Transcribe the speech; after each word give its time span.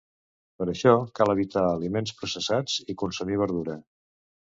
Per 0.59 0.65
això 0.71 0.93
cal 1.19 1.33
evitar 1.33 1.63
aliments 1.73 2.13
processats 2.21 2.79
i 2.95 2.97
consumir 3.03 3.39
verdura. 3.43 3.77